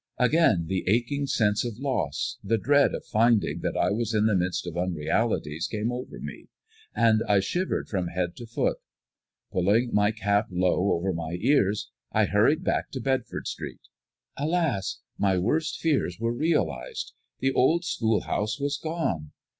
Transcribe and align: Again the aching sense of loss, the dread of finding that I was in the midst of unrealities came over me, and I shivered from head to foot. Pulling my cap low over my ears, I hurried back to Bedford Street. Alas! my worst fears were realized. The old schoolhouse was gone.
Again 0.17 0.65
the 0.65 0.83
aching 0.87 1.27
sense 1.27 1.63
of 1.63 1.77
loss, 1.77 2.39
the 2.43 2.57
dread 2.57 2.95
of 2.95 3.05
finding 3.05 3.59
that 3.59 3.77
I 3.77 3.91
was 3.91 4.15
in 4.15 4.25
the 4.25 4.33
midst 4.35 4.65
of 4.65 4.75
unrealities 4.75 5.67
came 5.67 5.91
over 5.91 6.19
me, 6.19 6.47
and 6.95 7.21
I 7.29 7.39
shivered 7.39 7.87
from 7.87 8.07
head 8.07 8.35
to 8.37 8.47
foot. 8.47 8.79
Pulling 9.51 9.93
my 9.93 10.11
cap 10.11 10.47
low 10.49 10.91
over 10.93 11.13
my 11.13 11.33
ears, 11.39 11.91
I 12.11 12.25
hurried 12.25 12.63
back 12.63 12.89
to 12.93 12.99
Bedford 12.99 13.45
Street. 13.45 13.81
Alas! 14.37 15.01
my 15.19 15.37
worst 15.37 15.77
fears 15.79 16.19
were 16.19 16.33
realized. 16.33 17.13
The 17.37 17.51
old 17.53 17.85
schoolhouse 17.85 18.59
was 18.59 18.77
gone. 18.79 19.33